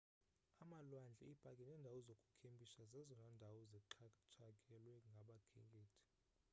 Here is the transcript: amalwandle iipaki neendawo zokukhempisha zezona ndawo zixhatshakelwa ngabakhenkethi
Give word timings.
amalwandle 0.63 1.23
iipaki 1.27 1.61
neendawo 1.65 1.97
zokukhempisha 2.07 2.81
zezona 2.91 3.25
ndawo 3.37 3.59
zixhatshakelwa 3.71 4.95
ngabakhenkethi 5.13 6.01